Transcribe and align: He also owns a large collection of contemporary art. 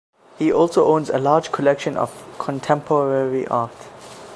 He 0.39 0.51
also 0.51 0.85
owns 0.87 1.11
a 1.11 1.19
large 1.19 1.51
collection 1.51 1.95
of 1.95 2.09
contemporary 2.39 3.47
art. 3.47 3.69